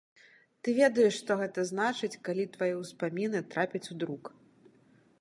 Ты 0.61 0.73
ведаеш, 0.79 1.13
што 1.25 1.31
гэта 1.43 1.67
значыць, 1.73 2.11
калі 2.31 2.49
твае 2.57 2.73
ўспаміны 2.81 3.45
трапяць 3.55 3.87
у 3.93 4.03
друк. 4.05 4.37